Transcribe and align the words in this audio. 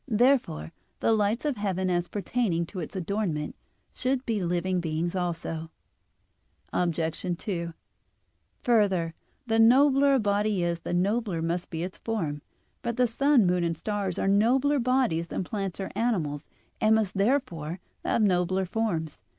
Therefore 0.07 0.71
the 0.99 1.11
lights 1.13 1.45
of 1.45 1.57
heaven, 1.57 1.87
as 1.87 2.07
pertaining 2.07 2.65
to 2.65 2.79
its 2.79 2.95
adornment, 2.95 3.55
should 3.93 4.25
be 4.25 4.43
living 4.43 4.79
beings 4.81 5.15
also. 5.15 5.69
Obj. 6.73 7.37
2: 7.37 7.73
Further, 8.63 9.13
the 9.45 9.59
nobler 9.59 10.15
a 10.15 10.19
body 10.19 10.63
is, 10.63 10.79
the 10.79 10.95
nobler 10.95 11.43
must 11.43 11.69
be 11.69 11.83
its 11.83 11.99
form. 11.99 12.41
But 12.81 12.97
the 12.97 13.05
sun, 13.05 13.45
moon, 13.45 13.63
and 13.63 13.77
stars 13.77 14.17
are 14.17 14.27
nobler 14.27 14.79
bodies 14.79 15.27
than 15.27 15.43
plants 15.43 15.79
or 15.79 15.91
animals, 15.93 16.49
and 16.81 16.95
must 16.95 17.13
therefore 17.15 17.79
have 18.03 18.23
nobler 18.23 18.65
forms. 18.65 19.21